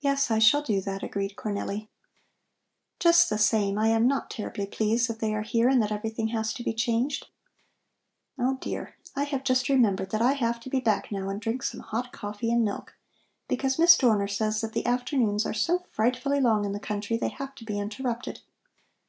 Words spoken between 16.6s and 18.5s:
in the country they have to be interrupted.